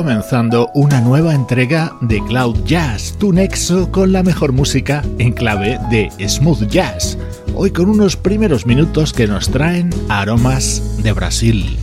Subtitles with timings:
[0.00, 5.78] Comenzando una nueva entrega de Cloud Jazz, tu nexo con la mejor música en clave
[5.90, 7.18] de smooth jazz.
[7.54, 11.76] Hoy con unos primeros minutos que nos traen aromas de Brasil.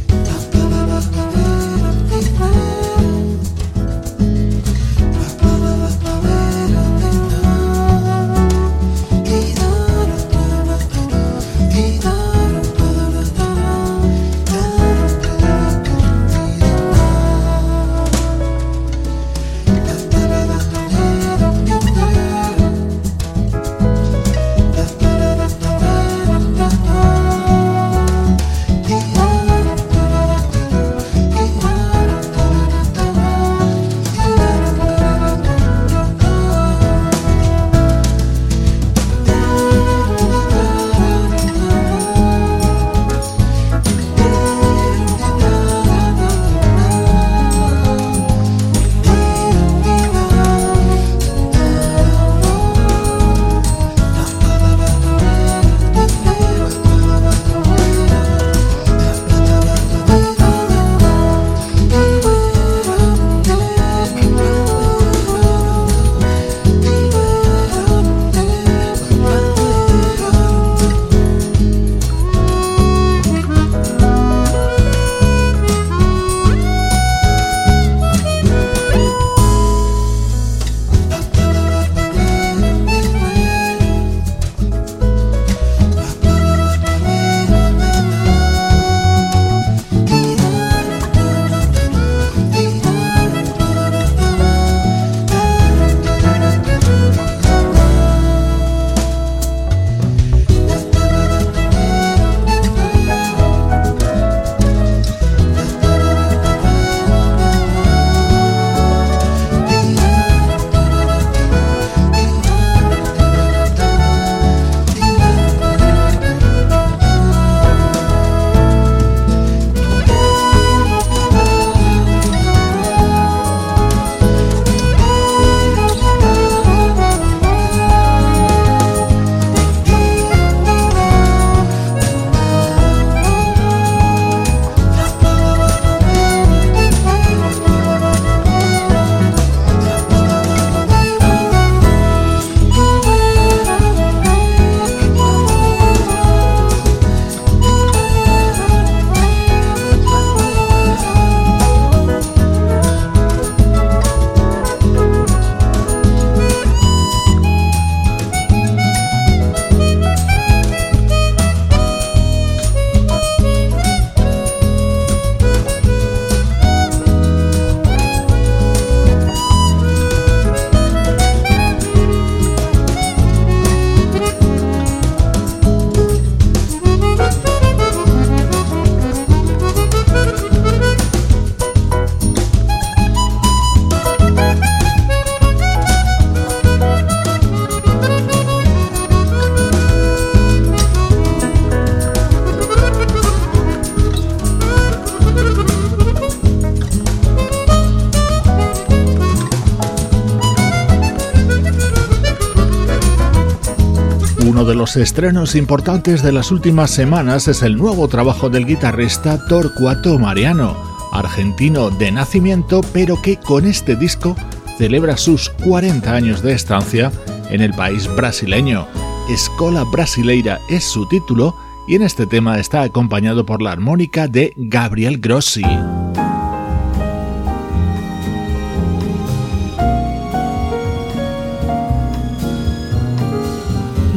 [204.88, 210.77] Los estrenos importantes de las últimas semanas es el nuevo trabajo del guitarrista Torcuato Mariano,
[211.12, 214.38] argentino de nacimiento, pero que con este disco
[214.77, 217.12] celebra sus 40 años de estancia
[217.50, 218.88] en el país brasileño.
[219.29, 221.53] Escola Brasileira es su título
[221.85, 225.65] y en este tema está acompañado por la armónica de Gabriel Grossi.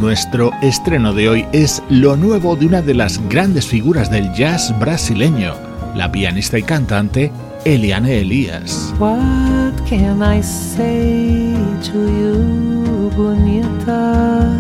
[0.01, 4.75] Nuestro estreno de hoy es lo nuevo de una de las grandes figuras del jazz
[4.81, 5.53] brasileño,
[5.95, 7.31] la pianista y cantante
[7.67, 8.95] Eliane Elias.
[8.99, 11.55] What can I say
[11.93, 14.57] to you, bonita?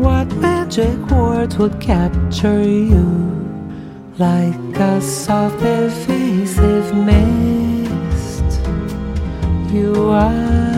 [0.00, 3.06] What magic words would capture you
[4.18, 8.42] like a soft evasive mist?
[9.72, 10.69] You are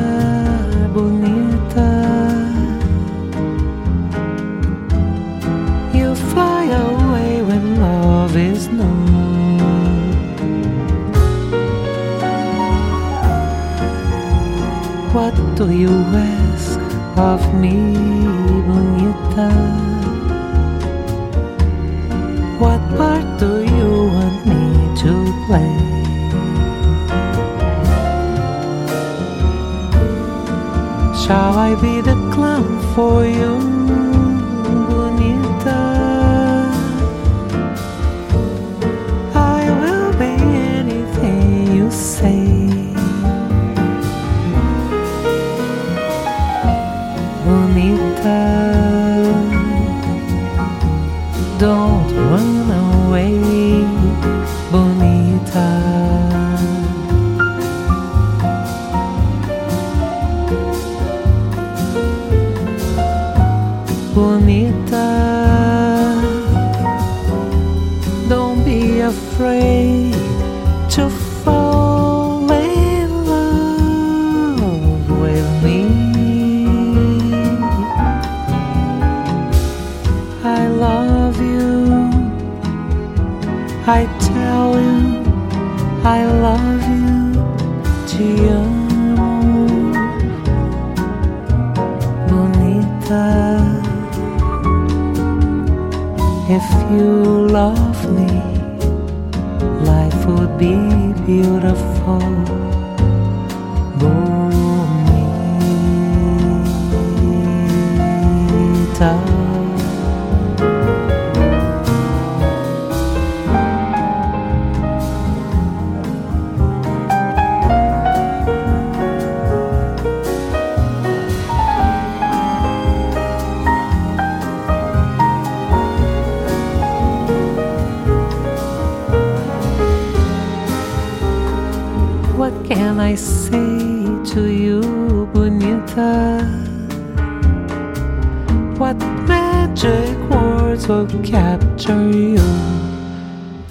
[8.32, 9.12] talvez não.
[15.12, 16.80] What do you ask
[17.18, 17.74] of me,
[18.66, 19.50] bonita?
[22.58, 24.64] What part do you want me
[25.02, 25.12] to
[25.46, 25.92] play?
[31.14, 33.81] Shall I be the clown for you?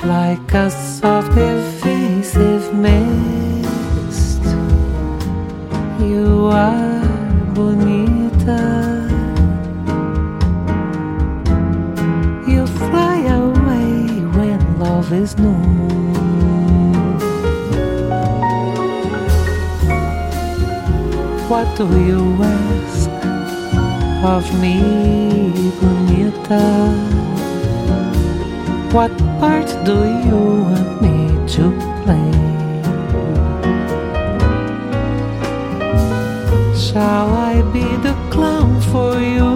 [0.04, 4.44] Like a soft evasive mist?
[6.00, 7.06] You are
[7.54, 8.62] bonita.
[12.48, 15.92] You fly away when love is new.
[21.48, 23.10] What do you ask
[24.24, 26.62] of me, bonita?
[28.92, 29.12] What
[29.42, 29.98] part do
[30.28, 30.40] you
[30.70, 31.18] want me
[31.56, 31.64] to
[32.04, 32.32] play?
[36.86, 39.51] Shall I be the clown for you,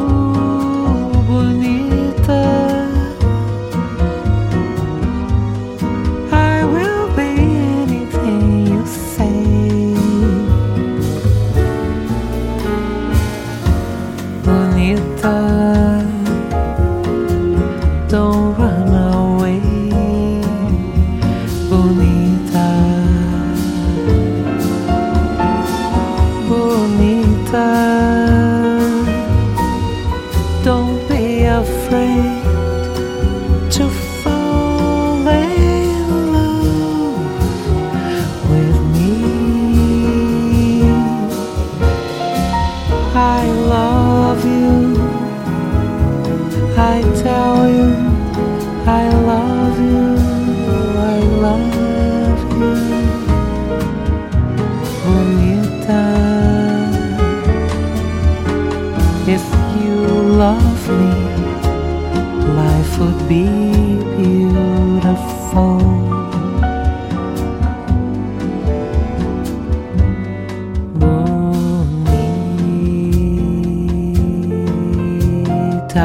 [75.96, 76.04] Un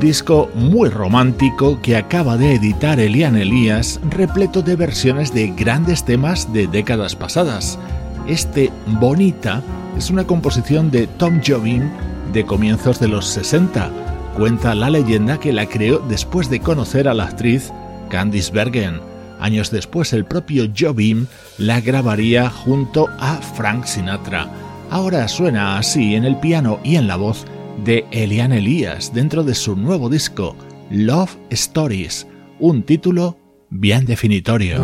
[0.00, 6.50] disco muy romántico que acaba de editar Elian Elías, repleto de versiones de grandes temas
[6.50, 7.78] de décadas pasadas.
[8.26, 9.62] Este Bonita
[9.96, 11.90] es una composición de Tom Jobim
[12.32, 13.90] de comienzos de los 60.
[14.36, 17.72] Cuenta la leyenda que la creó después de conocer a la actriz
[18.08, 19.00] Candice Bergen.
[19.40, 21.26] Años después el propio Jobim
[21.58, 24.48] la grabaría junto a Frank Sinatra.
[24.90, 27.44] Ahora suena así en el piano y en la voz
[27.84, 30.56] de Elian Elías dentro de su nuevo disco
[30.90, 32.26] Love Stories,
[32.60, 33.38] un título
[33.70, 34.82] bien definitorio.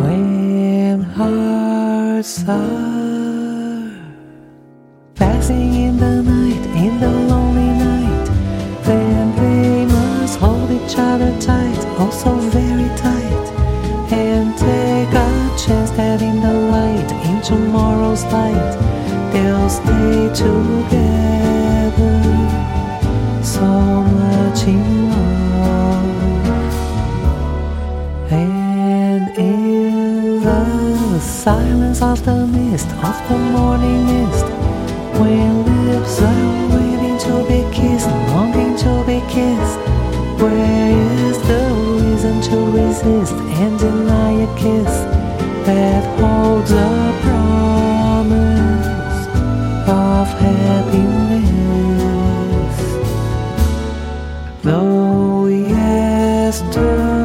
[5.19, 8.25] Passing in the night, in the lonely night.
[8.83, 13.47] Then they must hold each other tight, oh so very tight,
[14.13, 15.29] and take a
[15.61, 18.71] chance that in the light, in tomorrow's light,
[19.33, 22.15] they'll stay together.
[23.43, 23.67] So
[24.19, 25.09] much in
[25.51, 26.75] love,
[28.31, 34.45] and in the silence of the mist, of the morning mist,
[35.19, 38.09] when lips are waiting to be kissed,
[38.79, 39.79] to be kissed.
[40.39, 40.91] Where
[41.27, 41.63] is the
[42.01, 44.93] reason to resist and deny a kiss
[45.67, 48.87] that holds a promise
[49.89, 51.49] of happiness?
[54.63, 57.18] Though yesterday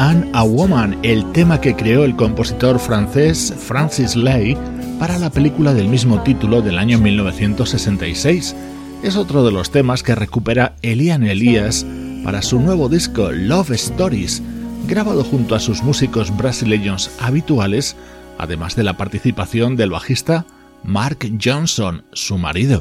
[0.00, 4.56] and a Woman, el tema que creó el compositor francés Francis Lay
[4.98, 8.56] para la película del mismo título del año 1966.
[9.02, 11.84] Es otro de los temas que recupera Elian Elias
[12.24, 14.42] para su nuevo disco Love Stories,
[14.88, 17.94] grabado junto a sus músicos brasileños habituales,
[18.38, 20.46] además de la participación del bajista
[20.82, 22.80] Mark Johnson, su marido.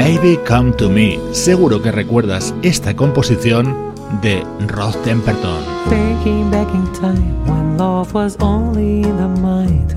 [0.00, 1.18] Baby Come to Me.
[1.32, 3.92] Seguro que recuerdas esta composición
[4.22, 5.62] de Rod Temperton.
[5.90, 9.94] Thinking back in time when love was only in the mind,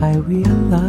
[0.00, 0.88] I realize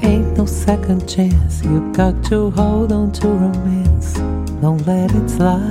[0.00, 1.62] ain't no second chance.
[1.62, 4.14] You got to hold on to romance,
[4.62, 5.68] don't let it slide.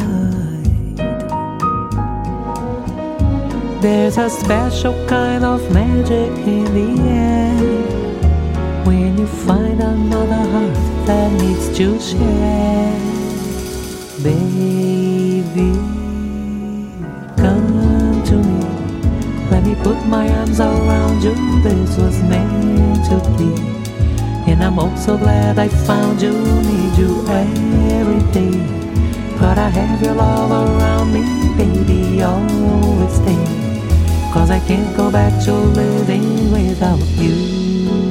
[3.82, 8.07] There's a special kind of magic in the air
[8.88, 10.74] when you find another heart
[11.06, 12.96] that needs to share.
[14.24, 15.72] Baby,
[17.36, 18.62] come to me.
[19.52, 21.36] Let me put my arms around you.
[21.64, 23.52] This was meant to be.
[24.50, 26.32] And I'm oh so glad I found you.
[26.32, 28.56] Need you every day.
[29.38, 31.24] But I have your love around me,
[31.60, 32.22] baby.
[32.22, 33.44] Always stay.
[34.32, 38.07] Cause I can't go back to living without you.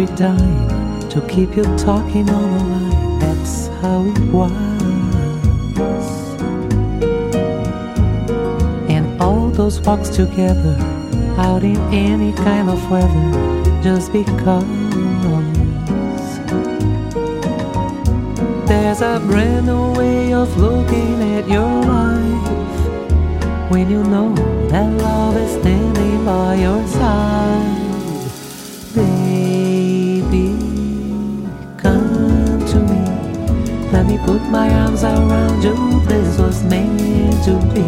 [0.00, 3.18] Every dime to keep you talking on the line.
[3.18, 4.52] That's how it was.
[8.88, 10.76] And all those walks together,
[11.36, 14.64] out in any kind of weather, just because.
[18.66, 24.34] There's a brand new way of looking at your life when you know
[24.68, 27.79] that love is standing by your side.
[34.10, 34.18] Me.
[34.26, 36.00] Put my arms around you.
[36.06, 37.86] this was meant to be.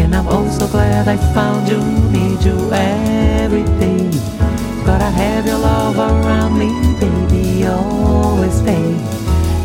[0.00, 1.80] And I'm also glad I found you,
[2.10, 4.10] need you every day.
[4.84, 8.94] Gotta have your love around me, baby, always stay.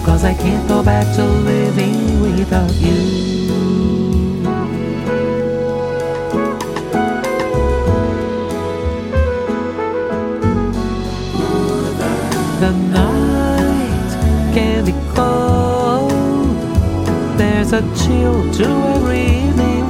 [0.06, 3.41] Cause I can't go back to living without you.
[17.74, 19.81] A chill to every evening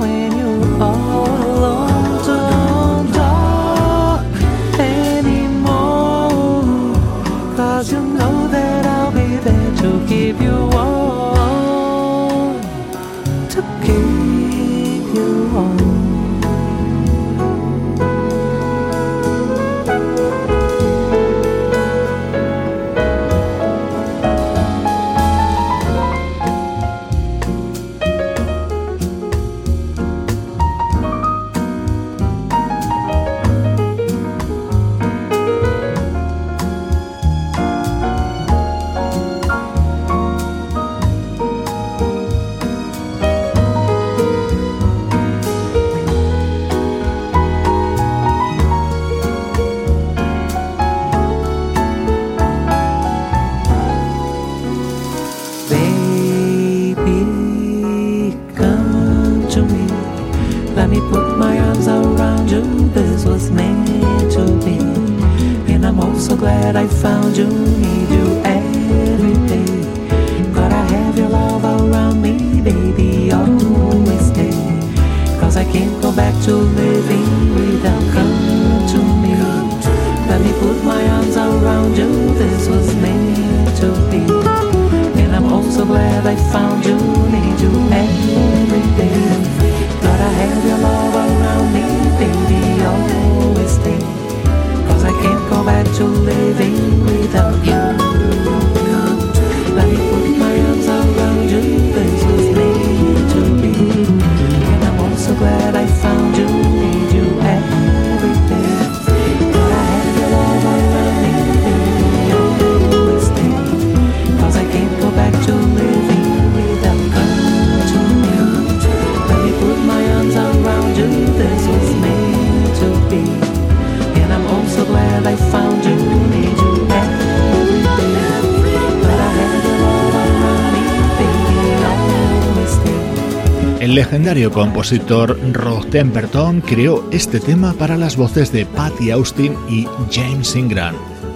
[134.11, 140.53] legendario compositor Rod Temperton creó este tema para las voces de Patty Austin y James
[140.53, 140.95] Ingram.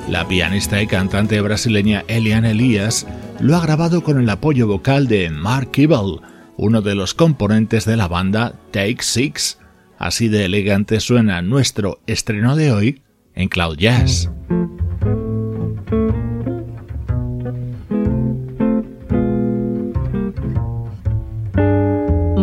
[0.09, 3.07] La pianista y cantante brasileña Eliane Elias
[3.39, 6.19] lo ha grabado con el apoyo vocal de Mark Kibble,
[6.57, 9.57] uno de los componentes de la banda Take Six.
[9.97, 13.01] Así de elegante suena nuestro estreno de hoy
[13.35, 14.29] en Cloud Jazz.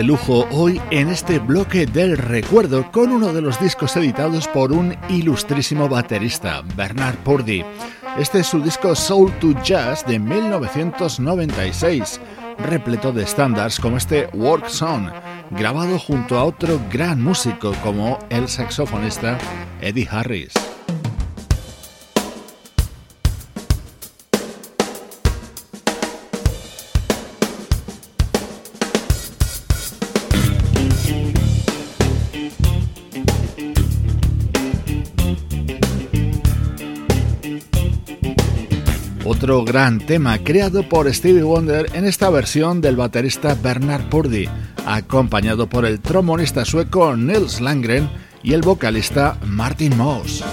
[0.00, 4.72] De lujo hoy en este bloque del recuerdo con uno de los discos editados por
[4.72, 7.62] un ilustrísimo baterista, Bernard Purdy.
[8.18, 12.18] Este es su disco Soul to Jazz de 1996,
[12.66, 15.10] repleto de estándares como este Work Song,
[15.50, 19.36] grabado junto a otro gran músico como el saxofonista
[19.82, 20.69] Eddie Harris.
[39.50, 44.48] otro gran tema creado por Stevie Wonder en esta versión del baterista Bernard Purdy,
[44.86, 48.08] acompañado por el trombonista sueco Nils Langren
[48.44, 50.44] y el vocalista Martin Moss.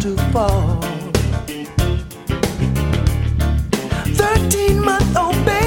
[0.00, 0.93] to fall.
[4.34, 5.63] 13 month old baby.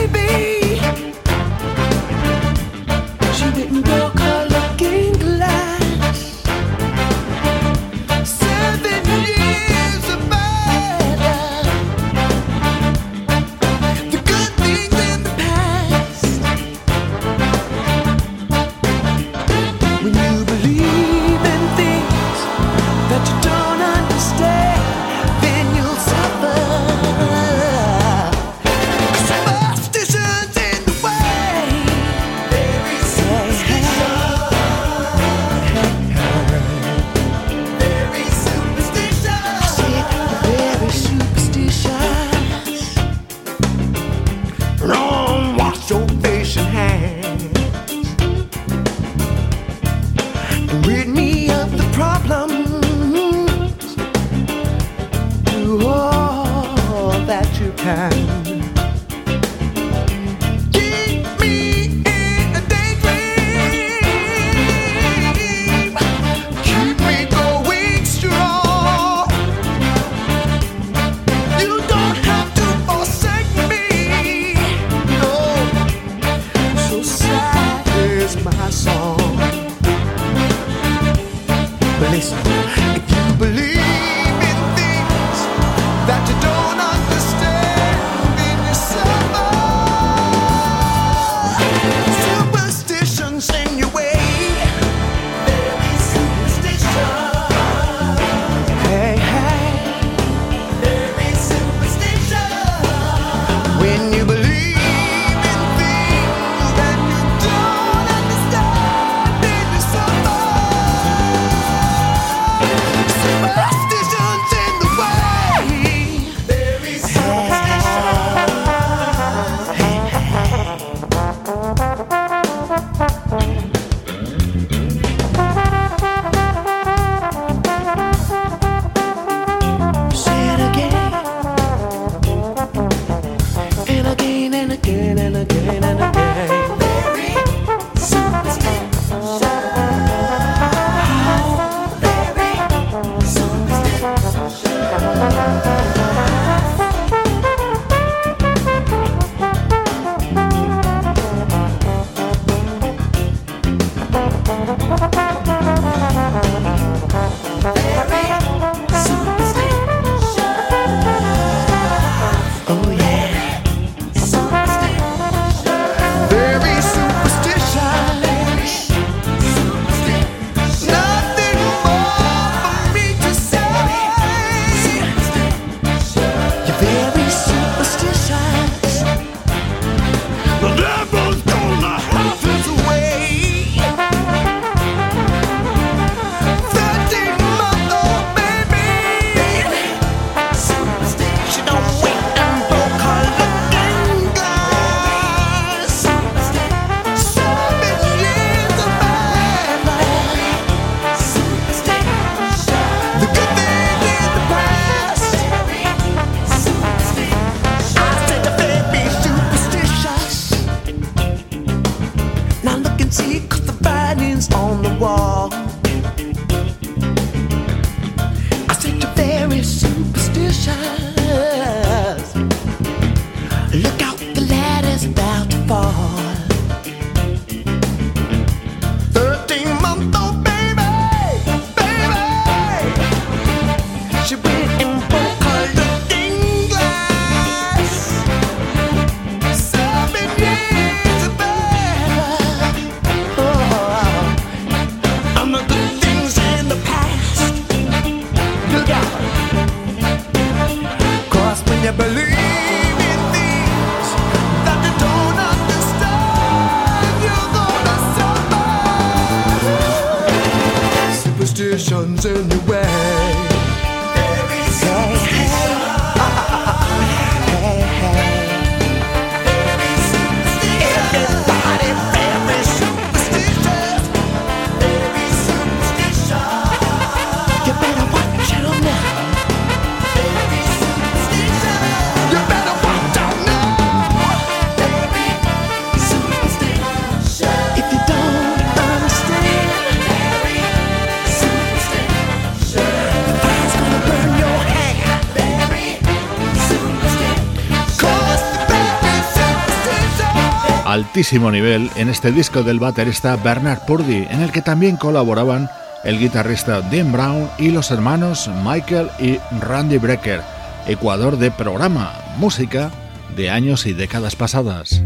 [301.17, 305.67] Altísimo nivel en este disco del baterista Bernard Purdy, en el que también colaboraban
[306.03, 310.41] el guitarrista Dean Brown y los hermanos Michael y Randy Brecker.
[310.85, 312.91] Ecuador de programa, música
[313.35, 315.01] de años y décadas pasadas.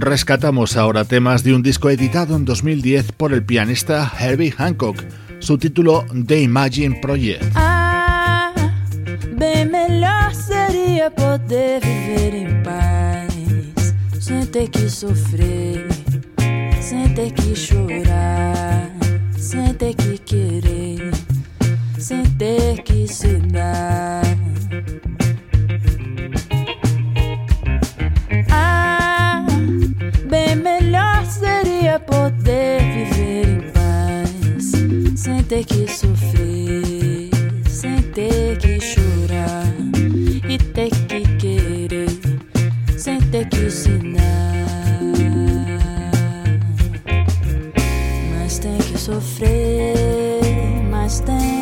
[0.00, 5.02] Rescatamos ahora temas de un disco editado en 2010 por el pianista Herbie Hancock,
[5.38, 7.44] su título The Imagine Project.
[7.54, 8.52] Ah,
[11.16, 11.82] poder
[12.62, 13.94] paz,
[14.70, 15.86] que sofrer,
[16.80, 17.54] sem que
[19.36, 21.10] sem ter que querer,
[21.98, 24.22] sem ter que se dar.
[32.00, 34.72] Poder viver em paz,
[35.16, 37.30] sem ter que sofrer,
[37.68, 39.66] sem ter que chorar
[40.48, 42.08] e ter que querer,
[42.96, 44.22] sem ter que ensinar.
[48.38, 51.57] Mas tem que sofrer, mas tem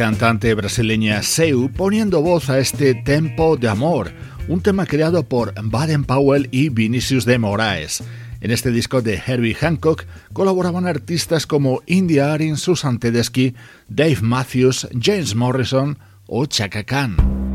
[0.00, 4.10] cantante brasileña Seu poniendo voz a este Tempo de Amor,
[4.48, 8.02] un tema creado por Baden Powell y Vinicius de Moraes.
[8.40, 13.54] En este disco de Herbie Hancock colaboraban artistas como India Arin, Susan Tedeschi,
[13.88, 17.49] Dave Matthews, James Morrison o Chaka Khan.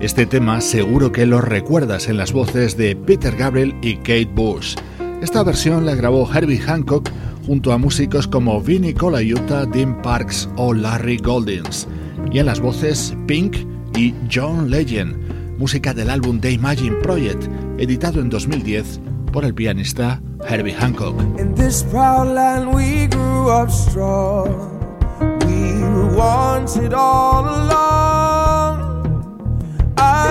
[0.00, 4.74] Este tema seguro que lo recuerdas en las voces de Peter Gabriel y Kate Bush.
[5.20, 7.10] Esta versión la grabó Herbie Hancock
[7.46, 11.86] junto a músicos como Vinnie Colaiuta, Dean Parks o Larry Goldings,
[12.32, 13.58] y en las voces Pink
[13.94, 17.44] y John Legend, música del álbum The Imagine Project,
[17.76, 21.20] editado en 2010 por el pianista Herbie Hancock.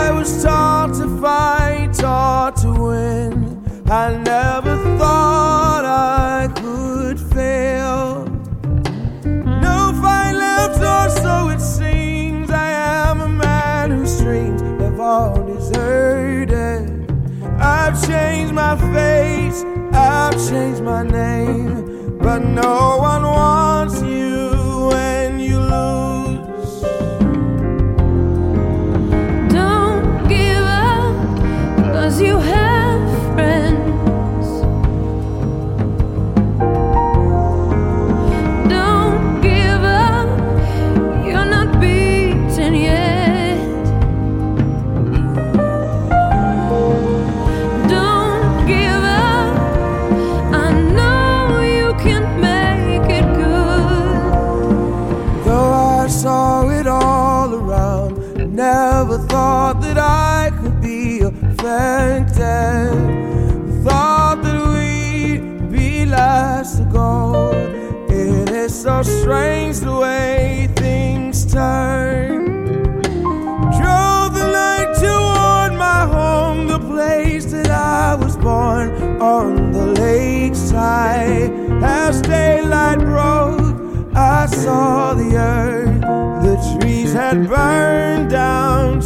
[0.09, 3.63] I was taught to fight, taught to win.
[3.91, 8.25] I never thought I could fail.
[9.67, 12.49] No fight left, or so it seems.
[12.49, 16.89] I am a man whose dreams have all deserted.
[17.59, 24.28] I've changed my face, I've changed my name, but no one wants you
[63.83, 67.51] Thought that we'd be last to go.
[68.09, 73.01] It is so strange the way things turn.
[73.79, 81.51] Drove the night toward my home, the place that I was born on the lakeside.
[81.81, 83.77] As daylight broke,
[84.13, 86.01] I saw the earth.
[86.43, 89.01] The trees had burned down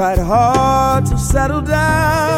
[0.00, 2.29] tried hard to settle down.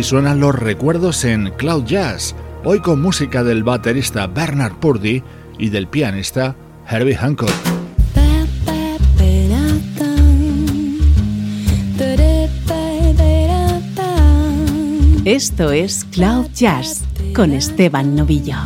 [0.00, 2.34] así suenan los recuerdos en Cloud Jazz,
[2.64, 5.22] hoy con música del baterista Bernard Purdy
[5.58, 6.56] y del pianista
[6.88, 7.50] Herbie Hancock.
[15.26, 18.56] Esto es Cloud Jazz con Esteban Novillo.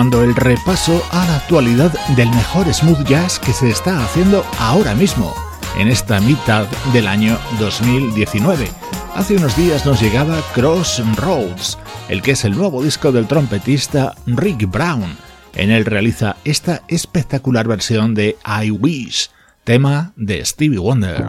[0.00, 4.94] retomando el repaso a la actualidad del mejor smooth jazz que se está haciendo ahora
[4.94, 5.34] mismo,
[5.76, 8.66] en esta mitad del año 2019.
[9.14, 11.76] Hace unos días nos llegaba Crossroads,
[12.08, 15.18] el que es el nuevo disco del trompetista Rick Brown.
[15.54, 19.28] En él realiza esta espectacular versión de I Wish,
[19.64, 21.26] tema de Stevie Wonder.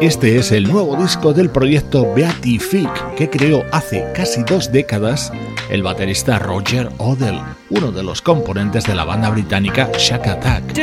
[0.00, 5.32] Este es el nuevo disco del proyecto Beatific que creó hace casi dos décadas
[5.70, 7.40] el baterista Roger Odell,
[7.70, 10.74] uno de los componentes de la banda británica Shack Attack.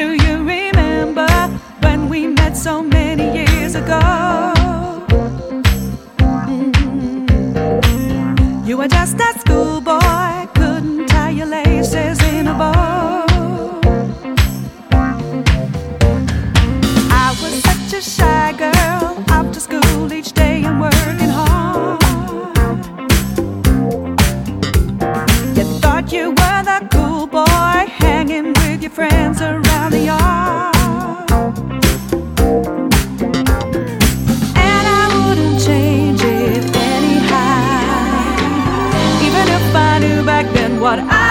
[40.84, 41.23] what I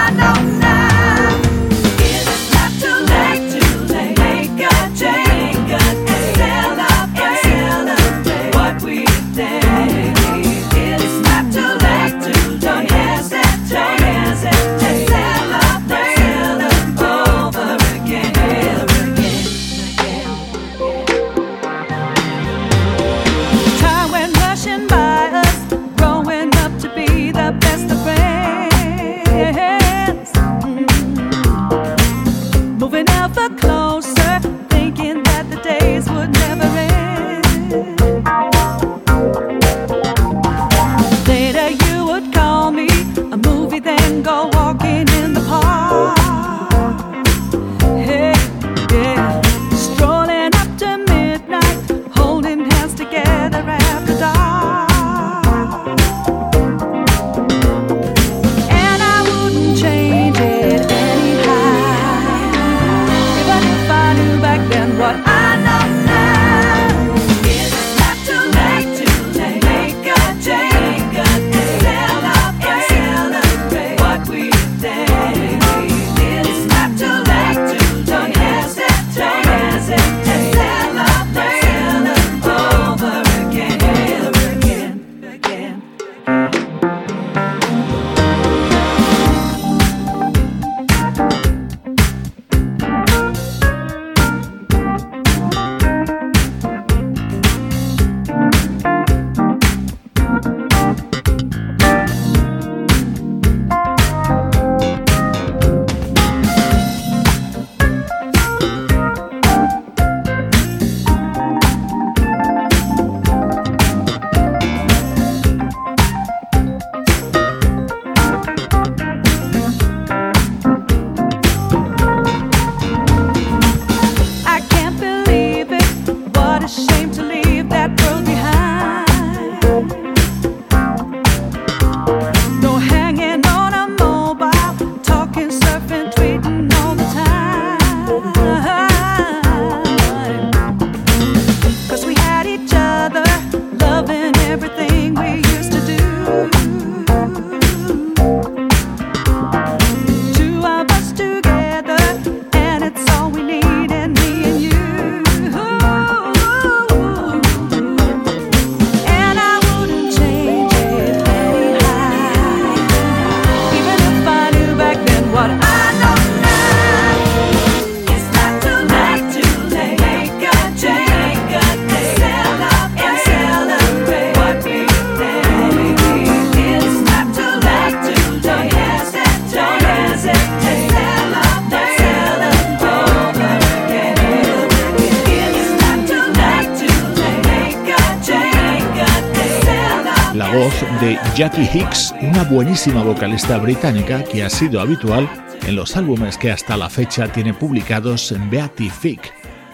[191.43, 195.29] Jackie Hicks, una buenísima vocalista británica que ha sido habitual
[195.67, 199.33] en los álbumes que hasta la fecha tiene publicados en Beatific.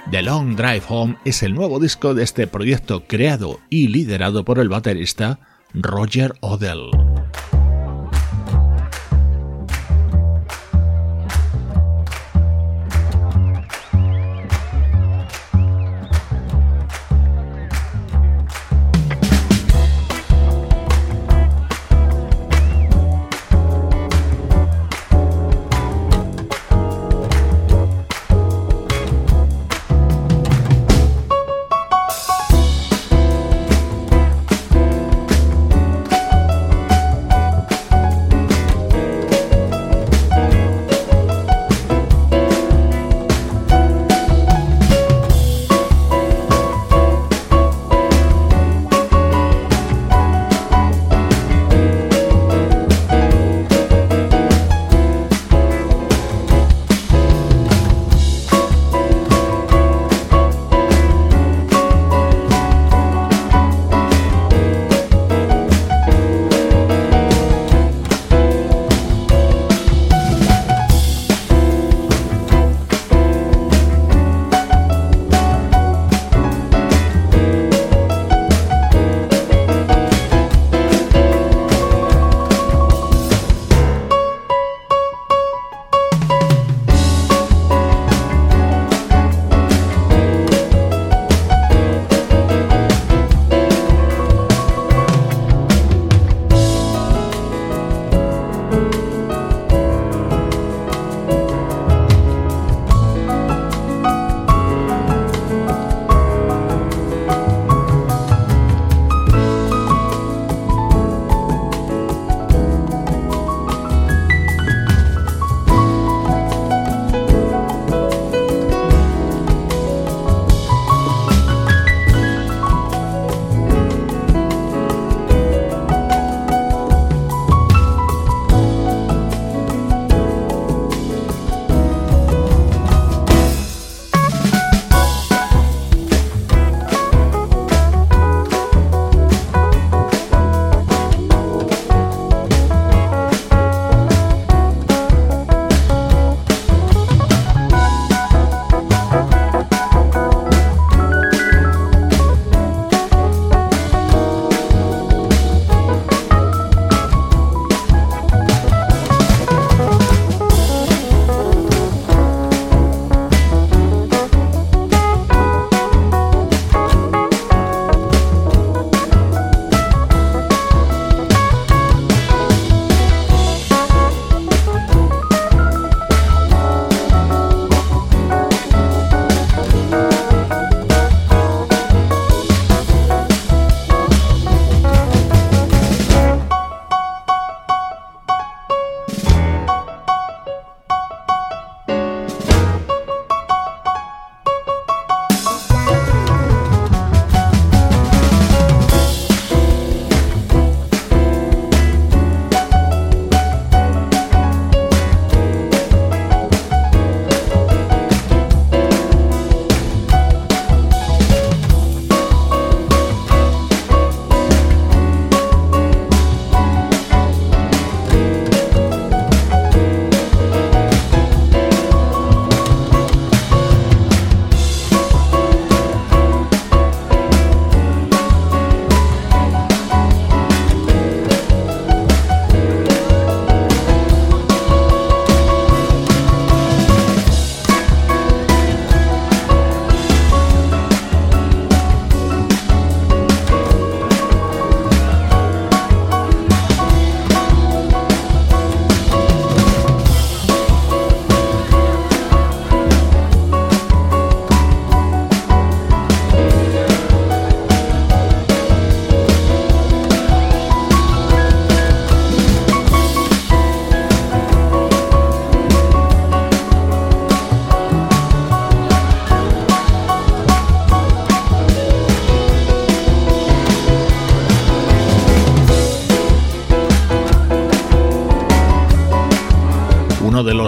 [0.09, 4.57] The Long Drive Home es el nuevo disco de este proyecto creado y liderado por
[4.57, 5.41] el baterista
[5.75, 6.89] Roger Odell.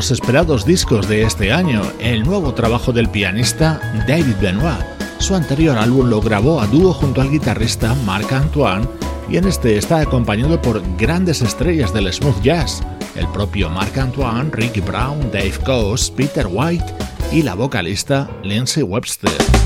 [0.02, 4.84] Los esperados discos de este año, el nuevo trabajo del pianista David Benoit.
[5.20, 8.88] Su anterior álbum lo grabó a dúo junto al guitarrista Marc Antoine
[9.30, 12.82] y en este está acompañado por grandes estrellas del smooth jazz,
[13.16, 16.95] el propio Marc Antoine, Ricky Brown, Dave Coase, Peter White
[17.32, 19.61] y la vocalista Lindsay Webster.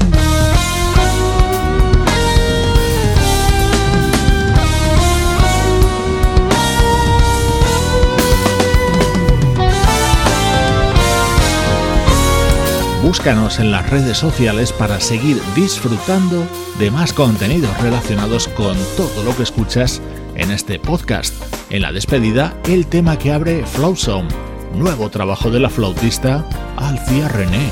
[13.18, 16.46] Búscanos en las redes sociales para seguir disfrutando
[16.78, 20.02] de más contenidos relacionados con todo lo que escuchas
[20.36, 21.34] en este podcast.
[21.70, 24.28] En la despedida, el tema que abre Flowsome,
[24.74, 26.46] nuevo trabajo de la flautista
[26.76, 27.72] Alcia René.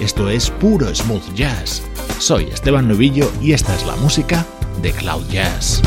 [0.00, 1.82] Esto es puro smooth jazz.
[2.18, 4.44] Soy Esteban Novillo y esta es la música
[4.82, 5.80] de Cloud Jazz.